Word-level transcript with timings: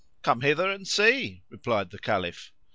"Come 0.23 0.41
hither 0.41 0.67
and 0.67 0.87
see," 0.87 1.43
replied 1.49 1.91
the 1.91 1.99
Caliph. 1.99 2.51